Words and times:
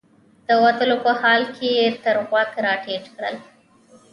د 0.47 0.49
وتلو 0.63 0.95
په 1.05 1.11
حال 1.21 1.41
کې 1.55 1.67
یې 1.77 1.87
تر 2.03 2.15
غوږ 2.27 2.51
راټیټ 2.65 3.05
کړل. 3.15 3.35